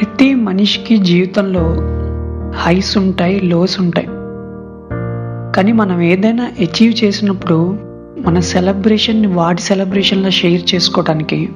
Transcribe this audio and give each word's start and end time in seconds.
ప్రతి 0.00 0.34
మనిషికి 0.34 0.96
జీవితంలో 0.96 1.76
హైస్ 2.56 2.98
ఉంటాయి 2.98 3.40
లోస్ 3.40 3.80
ఉంటాయి. 3.80 4.06
కానీ 5.56 5.72
మనం 5.72 6.00
ఏదైనా 6.00 6.44
అచీవ్ 6.44 7.04
చేసినప్పుడు 7.04 7.76
మన 8.18 8.40
సెలబ్రేషన్ని 8.40 9.26
వాటి 9.26 9.62
సెలబ్రేషన్లో 9.62 10.30
షేర్ 10.30 10.74
చేసుకోవడానికి 10.74 11.48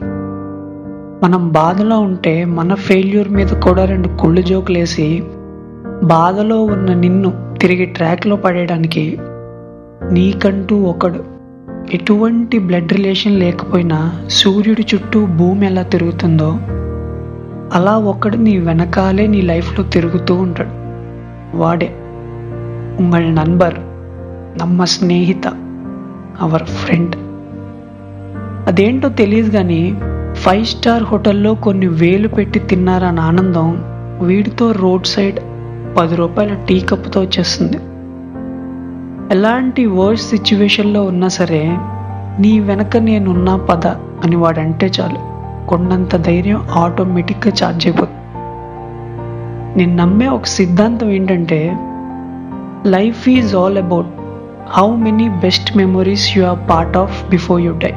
మనం 1.22 1.48
బాధలో 1.48 1.98
ఉంటే 1.98 2.44
మన 2.44 2.74
ఫెయిల్యూర్ 2.74 3.28
మీద 3.28 3.46
కూడా 3.46 3.84
రెండు 3.84 4.08
కుళ్ళు 4.08 4.42
జోకులేసి 4.42 5.22
బాధలో 6.02 6.62
ఉన్న 6.62 6.94
నిన్ను 6.94 7.56
తిరిగి 7.60 7.84
ట్రాక్లో 7.84 8.36
పడేయడానికి 8.36 9.18
నీకంటూ 10.12 10.76
ఒకడు. 10.76 11.24
ఎటువంటి 11.94 12.58
బ్లడ్ 12.58 12.92
రిలేషన్ 12.92 13.40
లేకపోయినా 13.40 14.26
సూర్యుడి 14.28 14.86
చుట్టూ 14.94 15.26
భూమి 15.26 15.66
ఎలా 15.66 15.82
తిరుగుతుందో 15.82 16.58
అలా 17.72 17.98
ఒక్కడు 17.98 18.36
నీ 18.36 18.58
వెనకాలే 18.58 19.26
నీ 19.26 19.40
లైఫ్లో 19.40 19.84
తిరుగుతూ 19.84 20.34
ఉంటాడు. 20.34 20.68
వాడే 21.56 21.94
ఉమ్మల్ 23.00 23.34
నన్బర్ 23.34 23.74
నమ్మ 24.58 24.84
స్నేహిత 24.84 25.48
అవర్ 26.40 26.64
ఫ్రెండ్. 26.64 27.16
అదేంటో 28.66 29.08
తెలియదు 29.08 29.50
కానీ 29.50 29.98
ఫైవ్ 30.34 30.64
స్టార్ 30.64 31.02
హోటల్లో 31.02 31.54
కొన్ని 31.54 31.86
వేలు 31.86 32.28
పెట్టి 32.28 32.58
తిన్నారన్న 32.58 33.20
ఆనందం 33.20 33.84
వీడితో 34.26 34.72
రోడ్ 34.72 35.06
సైడ్ 35.06 35.40
పది 35.96 36.16
రూపాయల 36.16 36.54
టీ 36.54 36.80
కప్తో 36.80 37.20
వచ్చేస్తుంది. 37.20 37.76
ఎలాంటి 39.34 39.86
వర్స్ 39.86 40.30
సిచ్యువేషన్లో 40.30 41.04
ఉన్నా 41.04 41.28
సరే 41.28 41.76
నీ 42.40 42.60
వెనక 42.60 42.96
నేనున్నా 42.96 43.56
పద 43.56 43.86
అని 44.24 44.36
వాడంటే 44.36 44.90
చాలు. 45.00 45.33
కొండంత 45.68 46.16
ధైర్యం 46.16 46.60
ఆటోమేటిక్గా 46.76 47.52
ఛార్జ్ 47.62 47.86
అయిపోతుంది. 47.86 48.20
నేను 49.78 49.96
నమ్మే 49.96 50.28
ఒక 50.28 50.44
సిద్ధాంతం 50.44 51.10
ఏంటంటే 51.10 51.60
life 52.86 53.28
is 53.28 53.56
all 53.56 53.78
about 53.78 54.10
how 54.68 54.96
many 54.96 55.28
best 55.28 55.76
memories 55.76 56.38
you 56.38 56.44
are 56.44 56.70
part 56.70 56.96
of 56.96 57.30
before 57.30 57.60
you 57.62 57.72
die 57.72 57.92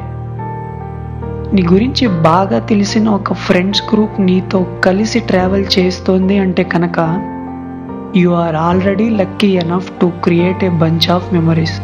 నీ 1.54 1.62
గురించి 1.72 2.06
బాగా 2.22 2.58
తెలిసిన 2.58 3.08
ఒక 3.08 3.32
ఫ్రెండ్స్ 3.32 3.82
గ్రూప్ 3.92 4.20
నీతో 4.20 4.66
కలిసి 4.84 5.20
ట్రావెల్ 5.20 5.64
చేస్తోంది 5.78 6.38
అంటే 6.38 6.64
కనుక 6.64 6.98
you 8.16 8.30
are 8.30 8.56
already 8.56 9.10
lucky 9.10 9.50
enough 9.54 9.90
to 10.00 10.12
create 10.24 10.64
a 10.64 10.68
bunch 10.78 11.10
of 11.10 11.32
memories 11.34 11.78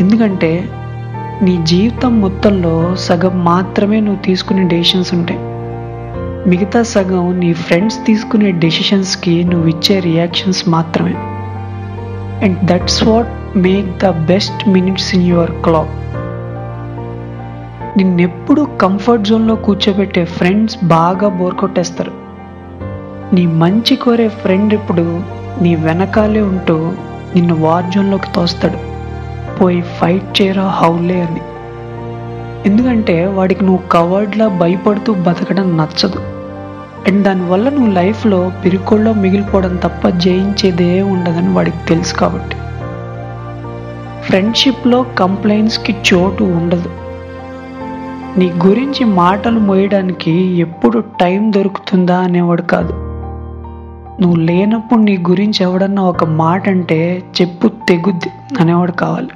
ఎందుకంటే 0.00 0.50
నీ 1.42 1.58
జీవితం 1.62 2.20
మొత్తంలో 2.20 2.96
సగం 2.96 3.44
మాత్రమే 3.44 4.00
నువ్వు 4.00 4.22
తీసుకునే 4.22 4.62
డెసిషన్స్ 4.62 5.14
ఉంటాయి. 5.14 5.40
మిగతా 6.48 6.82
సగం 6.82 7.40
నీ 7.40 7.52
ఫ్రెండ్స్ 7.52 7.98
తీసుకునే 8.06 8.50
డెసిషన్స్కి 8.50 9.44
నువ్వు 9.44 9.68
ఇచ్చే 9.68 10.00
రియాక్షన్స్ 10.00 10.68
మాత్రమే. 10.68 11.14
And 12.46 12.58
that's 12.64 13.04
what 13.04 13.58
make 13.58 13.86
the 13.86 14.10
best 14.10 14.68
minutes 14.68 15.14
in 15.14 15.26
your 15.28 15.50
clock 15.50 15.96
నిన్నెప్పుడు 17.98 18.68
comfort 18.80 19.24
జోన్లో 19.24 19.54
కూర్చోబెట్టే 19.54 20.24
ఫ్రెండ్స్ 20.24 20.84
బాగా 20.84 21.28
బోర్ 21.28 21.54
కొట్టేస్తారు. 21.54 22.12
నీ 23.34 23.46
మంచి 23.46 23.96
కోరే 23.96 24.28
ఫ్రెండ్ 24.28 24.74
ఇప్పుడు 24.74 25.20
నీ 25.62 25.74
వెనకాలే 25.74 26.40
ఉంటూ 26.40 26.92
నిన్ను 27.34 27.54
వార్ 27.54 27.84
జోన్లోకి 27.84 28.32
తోస్తాడు. 28.34 28.89
పోయి 29.60 29.80
ఫైట్ 29.80 30.42
చేయరా 30.42 30.68
హౌలే 30.68 31.20
అని. 31.20 31.40
ఎందుకంటే 32.66 33.26
వాడికి 33.26 33.64
నువ్వు 33.64 33.88
కవర్డ్లా 33.88 34.48
భయపడుతూ 34.48 35.14
బతకడం 35.14 35.76
నచ్చదు. 35.76 36.18
అండ్ 37.06 37.22
దానివల్ల 37.22 37.68
నువ్వు 37.68 37.92
లైఫ్లో 37.92 38.52
పిరుకోళ్ళలో 38.64 39.12
మిగిలిపోవడం 39.12 39.76
తప్ప 39.76 40.08
జయించేదే 40.08 41.02
ఉండదని 41.02 41.52
వాడికి 41.52 41.76
తెలుసు 41.88 42.14
కాబట్టి. 42.14 42.56
ఫ్రెండ్షిప్లో 44.22 45.06
కంప్లైంట్స్కి 45.18 45.96
చోటు 46.12 46.44
ఉండదు. 46.44 46.90
నీ 48.38 48.52
గురించి 48.66 49.04
మాటలు 49.04 49.60
మోయడానికి 49.60 50.30
ఎప్పుడు 50.40 51.04
టైం 51.20 51.52
దొరుకుతుందా 51.52 52.18
అనేవాడు 52.18 52.62
కాదు. 52.62 52.92
నువ్వు 54.22 54.36
లేనప్పుడు 54.36 55.00
నీ 55.00 55.24
గురించి 55.30 55.62
ఎవడన్నా 55.62 56.02
ఒక 56.02 56.24
మాట 56.24 56.68
అంటే 56.68 57.22
చెప్పు 57.40 57.68
తెగుద్ది 57.68 58.30
అనేవాడు 58.60 58.92
కావాలి. 58.92 59.28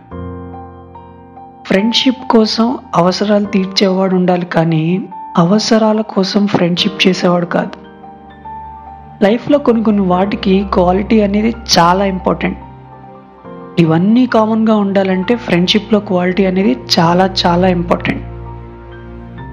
ఫ్రెండ్షిప్ 1.66 2.30
కోసం 2.30 2.78
అవసరాలు 2.94 3.44
తీర్చేవాడు 3.44 4.14
ఉండాలి 4.14 4.46
కానీ 4.46 5.04
అవసరాల 5.36 6.00
కోసం 6.00 6.46
ఫ్రెండ్షిప్ 6.46 7.08
చేసేవాడు 7.08 7.46
కాదు. 7.46 7.70
లైఫ్లో 9.24 9.58
కొన్ని 9.58 9.84
కొన్ని 9.84 10.02
వాటికి 10.02 10.66
క్వాలిటీ 10.72 11.20
అనేది 11.20 11.54
చాలా 11.78 12.04
ఇంపార్టెంట్. 12.04 12.58
ఇవన్నీ 13.78 14.26
కామన్గా 14.26 14.76
ఉండాలంటే 14.76 15.36
ఫ్రెండ్షిప్లో 15.36 16.00
క్వాలిటీ 16.00 16.44
అనేది 16.44 16.76
చాలా 16.98 17.30
చాలా 17.46 17.68
ఇంపార్టెంట్. 17.68 18.22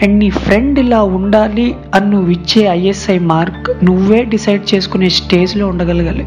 అండ్ 0.03 0.19
నీ 0.19 0.29
ఫ్రెండ్ 0.29 0.79
ఇలా 0.79 1.03
ఉండాలి 1.03 1.75
అని 1.95 2.09
నువ్వు 2.09 2.31
ఇచ్చే 2.31 2.61
ఐఎస్ఐ 2.61 3.19
మార్క్ 3.19 3.85
నువ్వే 3.85 4.23
డిసైడ్ 4.23 4.73
చేసుకునే 4.75 5.09
స్టేజ్లో 5.09 5.67
ఉండగలగాలి. 5.67 6.23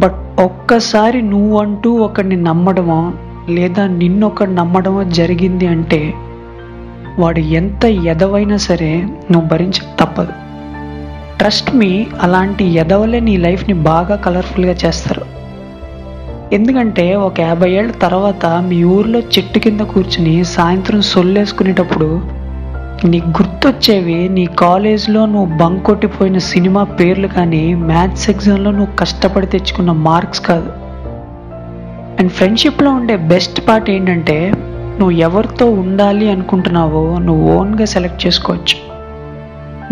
బట్ 0.00 0.40
ఒక్కసారి 0.40 1.22
నువ్వు 1.22 1.58
అంటూ 1.58 2.10
నమ్మడమో? 2.22 3.12
లేదా 3.48 3.86
నిన్నొకడు 3.86 4.50
నమ్మడం 4.50 5.10
జరిగింది 5.10 5.66
అంటే 5.66 6.14
వాడు 7.18 7.38
ఎంత 7.38 7.84
ఎదవైనా 7.84 8.56
సరే 8.56 9.02
నువ్వు 9.30 9.48
భరించ 9.48 9.72
తప్పదు. 10.00 10.32
ట్రస్ట్ 11.38 11.74
మీ 11.74 12.06
అలాంటి 12.20 12.64
ఎదవలే 12.64 13.20
నీ 13.20 13.36
లైఫ్ని 13.36 13.74
బాగా 13.74 14.16
కలర్ఫుల్గా 14.16 14.72
చేస్తారు. 14.72 15.22
ఎందుకంటే 16.52 17.14
ఒక 17.14 17.40
యాభై 17.40 17.70
ఏళ్ళ 17.70 17.90
తర్వాత 17.90 18.46
మీ 18.46 18.84
ఊర్లో 18.84 19.20
చెట్టు 19.20 19.58
కింద 19.58 19.80
కూర్చుని 19.80 20.44
సాయంత్రం 20.44 21.02
సొల్లేసుకునేటప్పుడు 21.02 22.20
నీకు 23.04 23.26
గుర్తొచ్చేవి 23.26 24.28
నీ 24.28 24.46
కాలేజ్లో 24.46 25.26
నువ్వు 25.26 25.56
బంక్ 25.56 25.84
కొట్టిపోయిన 25.84 26.38
సినిమా 26.38 26.82
పేర్లు 26.82 27.28
కానీ 27.28 27.74
మ్యాథ్స్ 27.74 28.30
ఎగ్జామ్లో 28.30 28.70
నువ్వు 28.70 28.96
కష్టపడి 28.96 29.46
తెచ్చుకున్న 29.46 29.92
మార్క్స్ 29.92 30.40
కాదు. 30.40 30.83
అండ్ 32.18 32.32
ఫ్రెండ్షిప్లో 32.32 32.90
ఉండే 32.90 33.16
బెస్ట్ 33.16 33.68
పార్ట్ 33.68 33.90
ఏంటంటే 33.90 34.52
నువ్వు 34.98 35.10
ఎవరితో 35.10 35.70
ఉండాలి 35.70 36.30
అనుకుంటున్నావో 36.30 37.18
నువ్వు 37.18 37.52
ఓన్గా 37.52 37.84
సెలెక్ట్ 37.84 38.26
చేసుకోవచ్చు. 38.26 38.76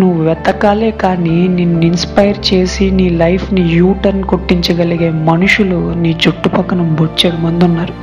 నువ్వు 0.01 0.23
వెతకాలే 0.23 0.91
కానీ 0.91 1.49
నిన్ను 1.49 1.85
ఇన్స్పైర్ 1.85 2.55
చేసి 2.55 2.91
నీ 2.91 3.09
లైఫ్ని 3.09 3.61
యూటర్న్ 3.61 4.25
కొట్టించగలిగే 4.25 5.11
మనుషులు 5.11 5.95
నీ 5.95 6.21
చుట్టుపక్కన 6.29 6.83
బొచ్చేడు 6.83 7.37
మంది 7.37 7.65
ఉన్నారు. 7.65 7.95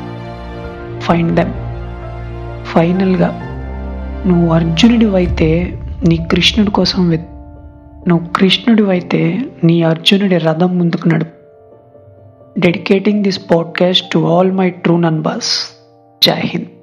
ఫైండ్ 1.02 1.36
దెమ్ 1.36 1.54
ఫైనల్గా 2.66 3.30
నువ్వు 4.28 4.54
అర్జునుడివైతే 4.54 5.80
నీ 6.08 6.18
కృష్ణుడి 6.18 6.72
కోసం 6.72 7.10
వెత్ 7.10 7.28
నువ్వు 8.10 8.28
కృష్ణుడివైతే 8.28 9.42
నీ 9.64 9.84
అర్జునుడి 9.84 10.38
రథం 10.38 10.78
ముందుకు 10.78 11.08
నడుపు. 11.08 11.39
dedicating 12.58 13.22
this 13.22 13.38
podcast 13.38 14.10
to 14.12 14.26
all 14.26 14.46
my 14.52 14.72
true 14.72 14.98
numbers. 14.98 15.76
Jai 16.22 16.40
Hind. 16.40 16.79